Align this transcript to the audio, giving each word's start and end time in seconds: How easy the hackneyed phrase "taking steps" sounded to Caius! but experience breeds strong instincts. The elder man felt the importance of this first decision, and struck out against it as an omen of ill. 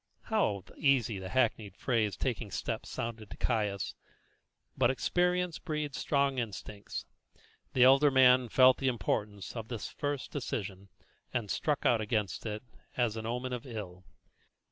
How 0.23 0.63
easy 0.77 1.19
the 1.19 1.29
hackneyed 1.29 1.75
phrase 1.77 2.17
"taking 2.17 2.49
steps" 2.49 2.89
sounded 2.89 3.29
to 3.29 3.37
Caius! 3.37 3.93
but 4.75 4.89
experience 4.89 5.59
breeds 5.59 5.99
strong 5.99 6.39
instincts. 6.39 7.05
The 7.73 7.83
elder 7.83 8.09
man 8.09 8.49
felt 8.49 8.77
the 8.79 8.87
importance 8.87 9.55
of 9.55 9.67
this 9.67 9.89
first 9.89 10.31
decision, 10.31 10.89
and 11.31 11.51
struck 11.51 11.85
out 11.85 12.01
against 12.01 12.47
it 12.47 12.63
as 12.97 13.15
an 13.15 13.27
omen 13.27 13.53
of 13.53 13.67
ill. 13.67 14.03